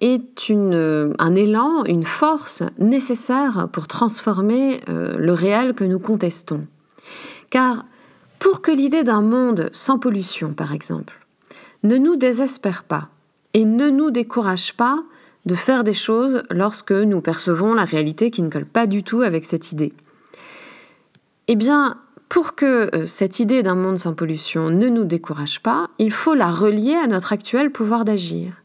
est 0.00 0.48
une, 0.48 1.14
un 1.18 1.34
élan, 1.34 1.84
une 1.84 2.04
force 2.04 2.62
nécessaire 2.78 3.68
pour 3.72 3.86
transformer 3.86 4.80
euh, 4.88 5.16
le 5.18 5.32
réel 5.32 5.74
que 5.74 5.84
nous 5.84 5.98
contestons. 5.98 6.66
Car 7.50 7.84
pour 8.38 8.62
que 8.62 8.70
l'idée 8.70 9.04
d'un 9.04 9.20
monde 9.20 9.68
sans 9.72 9.98
pollution, 9.98 10.54
par 10.54 10.72
exemple, 10.72 11.14
ne 11.82 11.96
nous 11.96 12.16
désespère 12.16 12.84
pas 12.84 13.08
et 13.54 13.64
ne 13.64 13.90
nous 13.90 14.10
décourage 14.10 14.74
pas 14.74 15.02
de 15.46 15.54
faire 15.54 15.84
des 15.84 15.94
choses 15.94 16.42
lorsque 16.50 16.92
nous 16.92 17.20
percevons 17.20 17.74
la 17.74 17.84
réalité 17.84 18.30
qui 18.30 18.42
ne 18.42 18.50
colle 18.50 18.66
pas 18.66 18.86
du 18.86 19.02
tout 19.02 19.22
avec 19.22 19.44
cette 19.44 19.72
idée. 19.72 19.92
Eh 21.48 21.56
bien, 21.56 21.98
pour 22.28 22.54
que 22.54 22.94
euh, 22.94 23.06
cette 23.06 23.40
idée 23.40 23.62
d'un 23.62 23.74
monde 23.74 23.98
sans 23.98 24.14
pollution 24.14 24.70
ne 24.70 24.88
nous 24.88 25.04
décourage 25.04 25.60
pas, 25.60 25.90
il 25.98 26.12
faut 26.12 26.34
la 26.34 26.50
relier 26.50 26.94
à 26.94 27.06
notre 27.06 27.32
actuel 27.32 27.72
pouvoir 27.72 28.04
d'agir. 28.04 28.59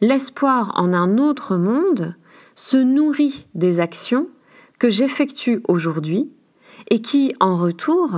L'espoir 0.00 0.72
en 0.76 0.92
un 0.92 1.18
autre 1.18 1.56
monde 1.56 2.14
se 2.54 2.76
nourrit 2.76 3.46
des 3.54 3.80
actions 3.80 4.28
que 4.78 4.90
j'effectue 4.90 5.60
aujourd'hui 5.66 6.30
et 6.90 7.00
qui, 7.00 7.34
en 7.40 7.56
retour, 7.56 8.14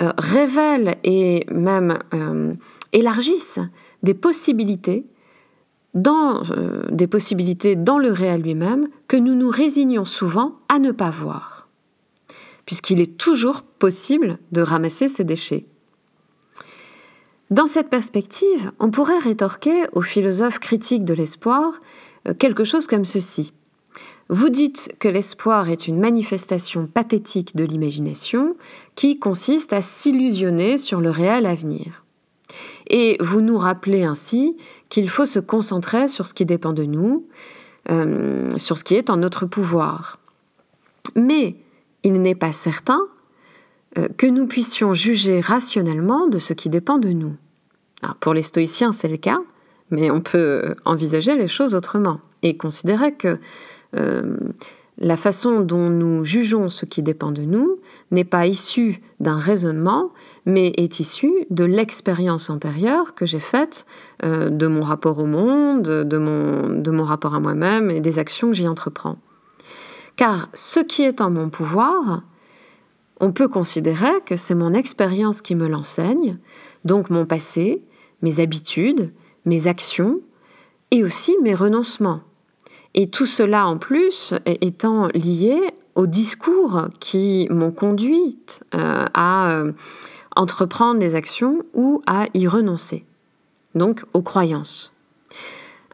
euh, 0.00 0.12
révèlent 0.16 0.96
et 1.02 1.44
même 1.50 1.98
euh, 2.14 2.54
élargissent 2.92 3.60
des 4.04 4.14
possibilités 4.14 5.06
dans, 5.94 6.42
euh, 6.50 6.84
des 6.90 7.08
possibilités 7.08 7.74
dans 7.74 7.98
le 7.98 8.12
réel 8.12 8.42
lui-même 8.42 8.88
que 9.08 9.16
nous 9.16 9.34
nous 9.34 9.50
résignons 9.50 10.04
souvent 10.04 10.60
à 10.68 10.78
ne 10.78 10.92
pas 10.92 11.10
voir, 11.10 11.68
puisqu'il 12.64 13.00
est 13.00 13.16
toujours 13.18 13.62
possible 13.62 14.38
de 14.52 14.62
ramasser 14.62 15.08
ces 15.08 15.24
déchets. 15.24 15.66
Dans 17.50 17.66
cette 17.66 17.88
perspective, 17.88 18.72
on 18.78 18.90
pourrait 18.90 19.18
rétorquer 19.18 19.86
aux 19.92 20.02
philosophes 20.02 20.58
critiques 20.58 21.04
de 21.04 21.14
l'espoir 21.14 21.80
euh, 22.26 22.34
quelque 22.34 22.64
chose 22.64 22.86
comme 22.86 23.06
ceci. 23.06 23.52
Vous 24.28 24.50
dites 24.50 24.94
que 24.98 25.08
l'espoir 25.08 25.70
est 25.70 25.88
une 25.88 25.98
manifestation 25.98 26.86
pathétique 26.86 27.56
de 27.56 27.64
l'imagination 27.64 28.56
qui 28.94 29.18
consiste 29.18 29.72
à 29.72 29.80
s'illusionner 29.80 30.76
sur 30.76 31.00
le 31.00 31.08
réel 31.08 31.46
avenir. 31.46 32.04
Et 32.90 33.16
vous 33.20 33.40
nous 33.40 33.56
rappelez 33.56 34.04
ainsi 34.04 34.58
qu'il 34.90 35.08
faut 35.08 35.24
se 35.24 35.38
concentrer 35.38 36.08
sur 36.08 36.26
ce 36.26 36.34
qui 36.34 36.44
dépend 36.44 36.74
de 36.74 36.84
nous, 36.84 37.26
euh, 37.90 38.50
sur 38.58 38.76
ce 38.76 38.84
qui 38.84 38.94
est 38.94 39.08
en 39.08 39.16
notre 39.16 39.46
pouvoir. 39.46 40.18
Mais 41.16 41.56
il 42.02 42.20
n'est 42.20 42.34
pas 42.34 42.52
certain 42.52 43.00
que 43.94 44.26
nous 44.26 44.46
puissions 44.46 44.92
juger 44.94 45.40
rationnellement 45.40 46.28
de 46.28 46.38
ce 46.38 46.52
qui 46.52 46.68
dépend 46.68 46.98
de 46.98 47.08
nous. 47.08 47.34
pour 48.20 48.34
les 48.34 48.42
stoïciens, 48.42 48.92
c'est 48.92 49.08
le 49.08 49.16
cas, 49.16 49.40
mais 49.90 50.10
on 50.10 50.20
peut 50.20 50.74
envisager 50.84 51.34
les 51.36 51.48
choses 51.48 51.74
autrement 51.74 52.20
et 52.42 52.56
considérer 52.56 53.12
que 53.12 53.38
euh, 53.96 54.36
la 54.98 55.16
façon 55.16 55.60
dont 55.60 55.90
nous 55.90 56.24
jugeons 56.24 56.68
ce 56.68 56.84
qui 56.84 57.02
dépend 57.02 57.30
de 57.30 57.42
nous 57.42 57.78
n'est 58.10 58.24
pas 58.24 58.46
issue 58.46 59.00
d'un 59.20 59.36
raisonnement, 59.36 60.10
mais 60.44 60.72
est 60.76 60.98
issue 60.98 61.46
de 61.50 61.64
l'expérience 61.64 62.50
antérieure 62.50 63.14
que 63.14 63.24
j'ai 63.24 63.40
faite 63.40 63.86
euh, 64.24 64.50
de 64.50 64.66
mon 64.66 64.82
rapport 64.82 65.20
au 65.20 65.26
monde, 65.26 65.82
de 65.82 66.18
mon, 66.18 66.80
de 66.80 66.90
mon 66.90 67.04
rapport 67.04 67.34
à 67.34 67.40
moi-même 67.40 67.90
et 67.90 68.00
des 68.00 68.18
actions 68.18 68.48
que 68.48 68.54
j'y 68.54 68.66
entreprends. 68.66 69.18
Car 70.16 70.48
ce 70.52 70.80
qui 70.80 71.02
est 71.02 71.20
en 71.20 71.30
mon 71.30 71.48
pouvoir, 71.48 72.22
on 73.20 73.32
peut 73.32 73.48
considérer 73.48 74.20
que 74.24 74.36
c'est 74.36 74.54
mon 74.54 74.74
expérience 74.74 75.42
qui 75.42 75.54
me 75.54 75.66
l'enseigne, 75.66 76.38
donc 76.84 77.10
mon 77.10 77.26
passé, 77.26 77.82
mes 78.22 78.40
habitudes, 78.40 79.12
mes 79.44 79.66
actions 79.66 80.20
et 80.90 81.04
aussi 81.04 81.36
mes 81.42 81.54
renoncements. 81.54 82.20
Et 82.94 83.08
tout 83.08 83.26
cela 83.26 83.66
en 83.66 83.76
plus 83.76 84.34
étant 84.46 85.08
lié 85.14 85.60
aux 85.94 86.06
discours 86.06 86.88
qui 87.00 87.48
m'ont 87.50 87.72
conduite 87.72 88.64
euh, 88.74 89.04
à 89.14 89.50
euh, 89.52 89.72
entreprendre 90.36 91.00
des 91.00 91.14
actions 91.14 91.64
ou 91.74 92.02
à 92.06 92.26
y 92.34 92.46
renoncer. 92.46 93.04
Donc 93.74 94.04
aux 94.14 94.22
croyances. 94.22 94.94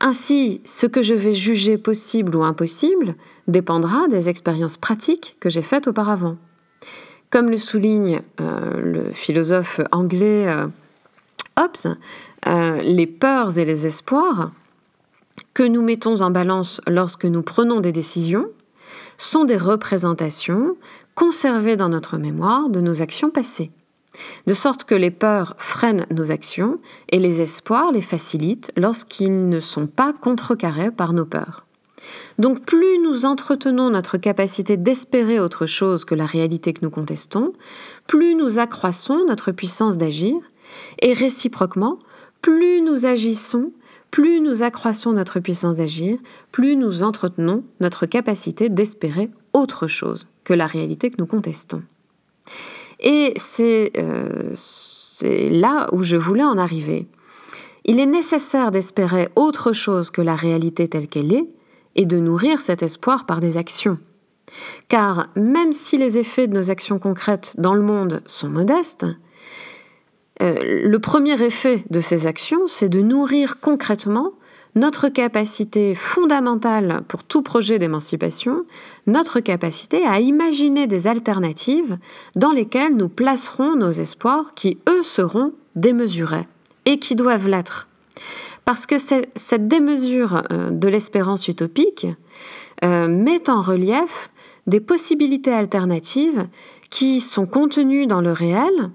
Ainsi, 0.00 0.60
ce 0.64 0.86
que 0.86 1.02
je 1.02 1.14
vais 1.14 1.34
juger 1.34 1.78
possible 1.78 2.36
ou 2.36 2.44
impossible 2.44 3.14
dépendra 3.48 4.08
des 4.08 4.28
expériences 4.28 4.76
pratiques 4.76 5.36
que 5.40 5.48
j'ai 5.48 5.62
faites 5.62 5.88
auparavant. 5.88 6.36
Comme 7.34 7.50
le 7.50 7.58
souligne 7.58 8.22
euh, 8.40 8.80
le 8.80 9.12
philosophe 9.12 9.80
anglais 9.90 10.46
euh, 10.46 10.68
Hobbes, 11.56 11.96
euh, 12.46 12.80
les 12.80 13.08
peurs 13.08 13.58
et 13.58 13.64
les 13.64 13.88
espoirs 13.88 14.52
que 15.52 15.64
nous 15.64 15.82
mettons 15.82 16.22
en 16.22 16.30
balance 16.30 16.80
lorsque 16.86 17.24
nous 17.24 17.42
prenons 17.42 17.80
des 17.80 17.90
décisions 17.90 18.46
sont 19.18 19.44
des 19.44 19.56
représentations 19.56 20.76
conservées 21.16 21.74
dans 21.76 21.88
notre 21.88 22.18
mémoire 22.18 22.68
de 22.68 22.80
nos 22.80 23.02
actions 23.02 23.30
passées. 23.30 23.72
De 24.46 24.54
sorte 24.54 24.84
que 24.84 24.94
les 24.94 25.10
peurs 25.10 25.56
freinent 25.58 26.06
nos 26.12 26.30
actions 26.30 26.78
et 27.08 27.18
les 27.18 27.40
espoirs 27.40 27.90
les 27.90 28.00
facilitent 28.00 28.70
lorsqu'ils 28.76 29.48
ne 29.48 29.58
sont 29.58 29.88
pas 29.88 30.12
contrecarrés 30.12 30.92
par 30.92 31.12
nos 31.12 31.24
peurs. 31.24 31.64
Donc 32.38 32.64
plus 32.64 32.98
nous 32.98 33.26
entretenons 33.26 33.90
notre 33.90 34.18
capacité 34.18 34.76
d'espérer 34.76 35.40
autre 35.40 35.66
chose 35.66 36.04
que 36.04 36.14
la 36.14 36.26
réalité 36.26 36.72
que 36.72 36.80
nous 36.82 36.90
contestons, 36.90 37.52
plus 38.06 38.34
nous 38.34 38.58
accroissons 38.58 39.24
notre 39.26 39.52
puissance 39.52 39.98
d'agir, 39.98 40.34
et 41.00 41.12
réciproquement, 41.12 41.98
plus 42.42 42.80
nous 42.80 43.06
agissons, 43.06 43.72
plus 44.10 44.40
nous 44.40 44.62
accroissons 44.62 45.12
notre 45.12 45.40
puissance 45.40 45.76
d'agir, 45.76 46.18
plus 46.52 46.76
nous 46.76 47.02
entretenons 47.02 47.64
notre 47.80 48.06
capacité 48.06 48.68
d'espérer 48.68 49.30
autre 49.52 49.86
chose 49.86 50.26
que 50.44 50.54
la 50.54 50.66
réalité 50.66 51.10
que 51.10 51.16
nous 51.18 51.26
contestons. 51.26 51.82
Et 53.00 53.32
c'est 53.36 53.92
euh, 53.96 54.54
là 55.50 55.88
où 55.92 56.02
je 56.02 56.16
voulais 56.16 56.44
en 56.44 56.58
arriver. 56.58 57.06
Il 57.84 58.00
est 58.00 58.06
nécessaire 58.06 58.70
d'espérer 58.70 59.28
autre 59.36 59.72
chose 59.72 60.10
que 60.10 60.22
la 60.22 60.34
réalité 60.34 60.88
telle 60.88 61.08
qu'elle 61.08 61.32
est 61.32 61.48
et 61.96 62.06
de 62.06 62.18
nourrir 62.18 62.60
cet 62.60 62.82
espoir 62.82 63.26
par 63.26 63.40
des 63.40 63.56
actions. 63.56 63.98
Car 64.88 65.28
même 65.36 65.72
si 65.72 65.98
les 65.98 66.18
effets 66.18 66.46
de 66.46 66.54
nos 66.54 66.70
actions 66.70 66.98
concrètes 66.98 67.54
dans 67.58 67.74
le 67.74 67.82
monde 67.82 68.22
sont 68.26 68.48
modestes, 68.48 69.06
euh, 70.42 70.82
le 70.84 70.98
premier 70.98 71.40
effet 71.42 71.84
de 71.90 72.00
ces 72.00 72.26
actions, 72.26 72.66
c'est 72.66 72.88
de 72.88 73.00
nourrir 73.00 73.60
concrètement 73.60 74.32
notre 74.74 75.08
capacité 75.08 75.94
fondamentale 75.94 77.02
pour 77.06 77.22
tout 77.22 77.42
projet 77.42 77.78
d'émancipation, 77.78 78.64
notre 79.06 79.38
capacité 79.38 80.04
à 80.04 80.18
imaginer 80.18 80.88
des 80.88 81.06
alternatives 81.06 81.98
dans 82.34 82.50
lesquelles 82.50 82.96
nous 82.96 83.08
placerons 83.08 83.76
nos 83.76 83.92
espoirs 83.92 84.52
qui, 84.54 84.78
eux, 84.88 85.04
seront 85.04 85.52
démesurés 85.76 86.48
et 86.86 86.98
qui 86.98 87.14
doivent 87.14 87.48
l'être. 87.48 87.86
Parce 88.64 88.86
que 88.86 88.96
cette 88.98 89.68
démesure 89.68 90.42
euh, 90.50 90.70
de 90.70 90.88
l'espérance 90.88 91.48
utopique 91.48 92.06
euh, 92.82 93.08
met 93.08 93.50
en 93.50 93.60
relief 93.60 94.30
des 94.66 94.80
possibilités 94.80 95.52
alternatives 95.52 96.46
qui 96.90 97.20
sont 97.20 97.46
contenues 97.46 98.06
dans 98.06 98.22
le 98.22 98.32
réel, 98.32 98.90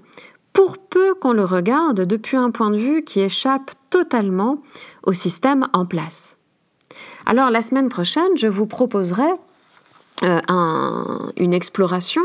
pour 0.52 0.78
peu 0.78 1.14
qu'on 1.14 1.32
le 1.32 1.44
regarde 1.44 2.00
depuis 2.00 2.36
un 2.36 2.50
point 2.50 2.70
de 2.70 2.76
vue 2.76 3.04
qui 3.04 3.20
échappe 3.20 3.70
totalement 3.88 4.62
au 5.04 5.12
système 5.12 5.68
en 5.72 5.86
place. 5.86 6.38
Alors 7.24 7.50
la 7.50 7.62
semaine 7.62 7.88
prochaine, 7.88 8.36
je 8.36 8.48
vous 8.48 8.66
proposerai 8.66 9.28
euh, 10.24 10.40
une 11.36 11.52
exploration 11.52 12.22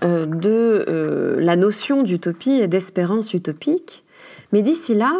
de 0.00 1.36
la 1.38 1.54
notion 1.54 2.02
d'utopie 2.02 2.54
et 2.54 2.66
d'espérance 2.66 3.34
utopique. 3.34 4.02
Mais 4.50 4.62
d'ici 4.62 4.94
là, 4.94 5.12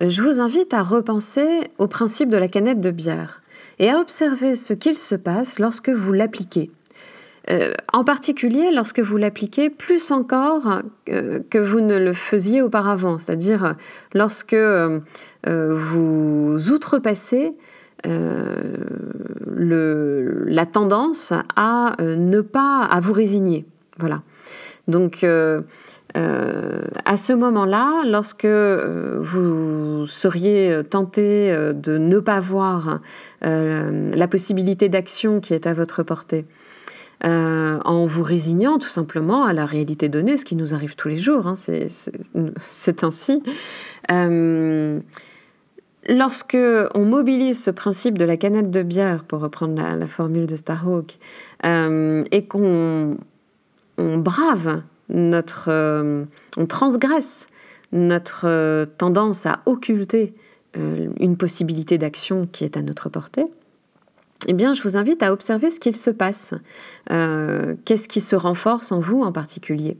je 0.00 0.22
vous 0.22 0.40
invite 0.40 0.72
à 0.72 0.82
repenser 0.82 1.70
au 1.78 1.86
principe 1.86 2.28
de 2.28 2.36
la 2.36 2.48
canette 2.48 2.80
de 2.80 2.90
bière 2.90 3.42
et 3.78 3.90
à 3.90 3.98
observer 3.98 4.54
ce 4.54 4.74
qu'il 4.74 4.96
se 4.98 5.14
passe 5.14 5.58
lorsque 5.58 5.90
vous 5.90 6.12
l'appliquez. 6.12 6.70
Euh, 7.48 7.72
en 7.92 8.04
particulier 8.04 8.70
lorsque 8.72 9.00
vous 9.00 9.16
l'appliquez 9.16 9.70
plus 9.70 10.10
encore 10.10 10.82
euh, 11.08 11.40
que 11.48 11.56
vous 11.58 11.80
ne 11.80 11.98
le 11.98 12.12
faisiez 12.12 12.60
auparavant, 12.60 13.16
c'est-à-dire 13.18 13.76
lorsque 14.14 14.52
euh, 14.52 15.00
vous 15.46 16.58
outrepassez 16.70 17.56
la 18.04 18.76
tendance 20.66 21.32
à 21.56 21.96
ne 21.98 22.40
pas 22.40 22.84
à 22.84 23.00
vous 23.00 23.12
résigner. 23.12 23.66
Voilà. 23.98 24.22
Donc 24.88 25.26
à 26.14 27.16
ce 27.16 27.32
moment-là, 27.32 28.02
lorsque 28.04 28.46
vous 28.46 30.06
seriez 30.06 30.82
tenté 30.88 31.52
de 31.74 31.98
ne 31.98 32.18
pas 32.18 32.40
voir 32.40 33.00
la 33.42 34.28
possibilité 34.28 34.88
d'action 34.88 35.40
qui 35.40 35.54
est 35.54 35.66
à 35.66 35.74
votre 35.74 36.02
portée, 36.02 36.46
euh, 37.22 37.78
en 37.84 38.06
vous 38.06 38.22
résignant 38.22 38.78
tout 38.78 38.88
simplement 38.88 39.44
à 39.44 39.52
la 39.52 39.66
réalité 39.66 40.08
donnée, 40.08 40.38
ce 40.38 40.46
qui 40.46 40.56
nous 40.56 40.72
arrive 40.72 40.96
tous 40.96 41.08
les 41.08 41.18
jours, 41.18 41.46
hein, 41.46 41.54
c'est 41.54 43.04
ainsi. 43.04 43.42
Euh, 44.10 45.00
lorsque 46.08 46.56
on 46.94 47.04
mobilise 47.04 47.62
ce 47.62 47.70
principe 47.70 48.16
de 48.16 48.24
la 48.24 48.38
canette 48.38 48.70
de 48.70 48.82
bière, 48.82 49.24
pour 49.24 49.40
reprendre 49.40 49.74
la, 49.74 50.06
formule 50.06 50.46
de 50.46 50.56
Starhawk, 50.56 51.18
euh, 51.66 52.24
et 52.30 52.46
qu'on 52.46 53.18
on 53.98 54.16
brave 54.16 54.82
notre, 55.10 56.26
on 56.56 56.66
transgresse 56.66 57.48
notre 57.92 58.84
tendance 58.98 59.46
à 59.46 59.60
occulter 59.66 60.34
une 60.74 61.36
possibilité 61.36 61.98
d'action 61.98 62.46
qui 62.46 62.64
est 62.64 62.76
à 62.76 62.82
notre 62.82 63.08
portée, 63.08 63.46
eh 64.46 64.52
bien, 64.52 64.72
je 64.72 64.82
vous 64.82 64.96
invite 64.96 65.22
à 65.22 65.32
observer 65.32 65.70
ce 65.70 65.80
qu'il 65.80 65.96
se 65.96 66.10
passe. 66.10 66.54
Euh, 67.10 67.76
qu'est-ce 67.84 68.08
qui 68.08 68.20
se 68.20 68.36
renforce 68.36 68.92
en 68.92 69.00
vous 69.00 69.22
en 69.22 69.32
particulier? 69.32 69.98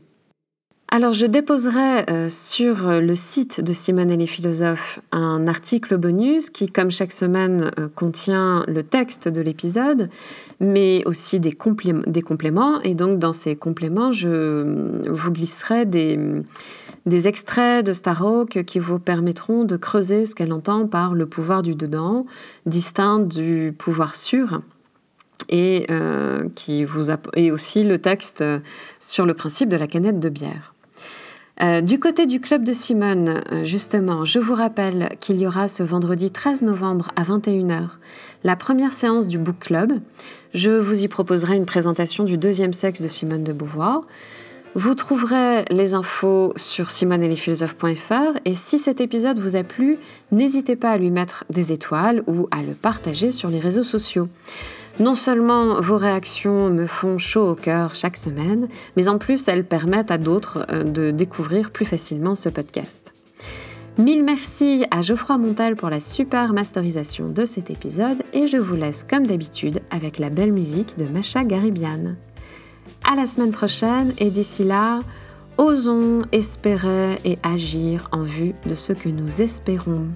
Alors 0.93 1.13
je 1.13 1.27
déposerai 1.27 2.11
euh, 2.11 2.29
sur 2.29 3.01
le 3.01 3.15
site 3.15 3.61
de 3.61 3.73
Simone 3.73 4.11
et 4.11 4.17
les 4.17 4.27
philosophes 4.27 4.99
un 5.13 5.47
article 5.47 5.97
bonus 5.97 6.51
qui, 6.51 6.67
comme 6.67 6.91
chaque 6.91 7.13
semaine, 7.13 7.71
euh, 7.79 7.89
contient 7.89 8.65
le 8.67 8.83
texte 8.83 9.29
de 9.29 9.41
l'épisode, 9.41 10.11
mais 10.59 11.05
aussi 11.07 11.39
des, 11.39 11.53
compléments. 11.53 12.81
Et 12.83 12.97
donc 12.97 13.21
dans 13.21 13.33
ces 13.33 13.55
compléments, 13.55 14.11
je 14.11 15.09
vous 15.09 15.31
glisserai 15.31 15.87
des, 15.87 16.19
des 17.07 17.29
extraits 17.29 17.87
de 17.87 17.93
Starhawk 17.93 18.65
qui 18.65 18.81
vous 18.81 18.99
permettront 18.99 19.63
de 19.63 19.77
creuser 19.77 20.25
ce 20.25 20.35
qu'elle 20.35 20.53
entend 20.53 20.89
par 20.89 21.15
le 21.15 21.27
pouvoir 21.27 21.63
du 21.63 21.77
dedans, 21.77 22.27
distinct 22.67 23.21
du 23.21 23.73
pouvoir 23.79 24.17
sûr 24.17 24.61
et 25.49 25.87
euh, 25.91 26.49
qui 26.57 26.85
vous 26.85 27.13
et 27.35 27.53
aussi 27.53 27.85
le 27.85 27.99
texte 28.01 28.43
sur 28.99 29.25
le 29.25 29.35
principe 29.35 29.69
de 29.69 29.77
la 29.77 29.87
canette 29.87 30.19
de 30.19 30.29
bière. 30.29 30.75
Euh, 31.63 31.83
du 31.83 31.99
côté 31.99 32.25
du 32.25 32.41
club 32.41 32.65
de 32.65 32.73
Simone, 32.73 33.43
euh, 33.53 33.65
justement, 33.65 34.25
je 34.25 34.39
vous 34.39 34.55
rappelle 34.55 35.11
qu'il 35.21 35.39
y 35.39 35.47
aura 35.47 35.69
ce 35.69 35.83
vendredi 35.83 36.31
13 36.31 36.63
novembre 36.63 37.11
à 37.17 37.23
21h 37.23 37.89
la 38.45 38.57
première 38.57 38.93
séance 38.93 39.29
du 39.29 39.39
book 39.39 39.59
club. 39.61 39.93
Je 40.55 40.71
vous 40.71 41.05
y 41.05 41.09
proposerai 41.09 41.57
une 41.57 41.67
présentation 41.67 42.25
du 42.25 42.39
deuxième 42.39 42.73
sexe 42.73 43.03
de 43.03 43.09
Simone 43.09 43.45
de 43.45 43.53
Beauvoir. 43.53 44.03
Vous 44.75 44.95
trouverez 44.95 45.65
les 45.69 45.95
infos 45.95 46.53
sur 46.57 46.91
simonelesphilosophes.fr 46.91 48.39
et 48.45 48.55
si 48.55 48.79
cet 48.79 49.01
épisode 49.01 49.39
vous 49.39 49.57
a 49.57 49.65
plu, 49.65 49.99
n'hésitez 50.31 50.77
pas 50.77 50.93
à 50.93 50.97
lui 50.97 51.11
mettre 51.11 51.45
des 51.51 51.73
étoiles 51.73 52.23
ou 52.27 52.47
à 52.53 52.63
le 52.63 52.75
partager 52.75 53.33
sur 53.33 53.51
les 53.51 53.59
réseaux 53.59 53.85
sociaux. 53.85 54.29
Non 54.99 55.15
seulement 55.15 55.81
vos 55.81 55.97
réactions 55.97 56.69
me 56.69 56.87
font 56.87 57.19
chaud 57.19 57.51
au 57.51 57.55
cœur 57.55 57.95
chaque 57.95 58.17
semaine, 58.17 58.69
mais 58.97 59.09
en 59.09 59.19
plus 59.19 59.49
elles 59.49 59.65
permettent 59.65 60.11
à 60.11 60.19
d'autres 60.19 60.67
euh, 60.71 60.83
de 60.83 61.11
découvrir 61.11 61.71
plus 61.71 61.87
facilement 61.87 62.35
ce 62.35 62.49
podcast. 62.49 63.15
Mille 63.99 64.25
merci 64.25 64.87
à 64.91 65.03
Geoffroy 65.03 65.37
Montal 65.37 65.77
pour 65.77 65.91
la 65.91 66.01
super 66.01 66.53
masterisation 66.53 67.29
de 67.29 67.45
cet 67.45 67.71
épisode 67.71 68.23
et 68.33 68.47
je 68.47 68.57
vous 68.57 68.75
laisse 68.75 69.05
comme 69.05 69.27
d'habitude 69.27 69.81
avec 69.91 70.19
la 70.19 70.31
belle 70.31 70.53
musique 70.53 70.97
de 70.97 71.05
Macha 71.05 71.45
Garibian. 71.45 72.15
À 73.11 73.15
la 73.15 73.27
semaine 73.27 73.53
prochaine 73.53 74.15
et 74.19 74.31
d'ici 74.31 74.65
là, 74.65 75.01
osons 75.59 76.23
espérer 76.33 77.19
et 77.25 77.39
agir 77.43 78.09
en 78.13 78.23
vue 78.23 78.55
de 78.65 78.75
ce 78.75 78.93
que 78.93 79.09
nous 79.09 79.43
espérons. 79.43 80.07